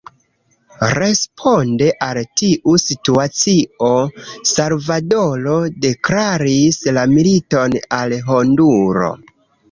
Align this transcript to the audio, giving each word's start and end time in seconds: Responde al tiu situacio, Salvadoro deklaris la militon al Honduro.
Responde 0.99 1.89
al 2.05 2.19
tiu 2.39 2.71
situacio, 2.83 3.89
Salvadoro 4.51 5.53
deklaris 5.83 6.79
la 6.99 7.03
militon 7.13 7.77
al 7.99 8.15
Honduro. 8.33 9.11